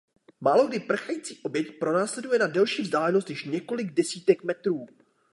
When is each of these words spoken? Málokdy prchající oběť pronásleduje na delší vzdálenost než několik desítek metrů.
Málokdy 0.41 0.79
prchající 0.79 1.39
oběť 1.43 1.79
pronásleduje 1.79 2.39
na 2.39 2.47
delší 2.47 2.81
vzdálenost 2.83 3.29
než 3.29 3.43
několik 3.45 3.93
desítek 3.93 4.43
metrů. 4.43 4.85